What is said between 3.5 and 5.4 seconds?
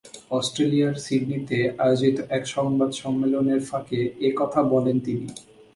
ফাঁকে এ কথা বলেন তিনি।